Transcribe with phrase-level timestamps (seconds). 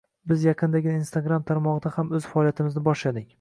[0.29, 3.29] Biz yaqindagina instagram tarmog'ida ham o'z faoliyatimizni boshladik!